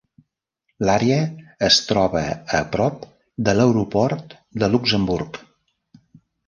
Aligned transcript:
L'àrea 0.89 1.19
es 1.67 1.77
troba 1.91 2.23
a 2.61 2.63
prop 2.77 3.07
de 3.49 3.57
l'aeroport 3.61 4.35
de 4.65 4.73
Luxemburg. 4.75 5.41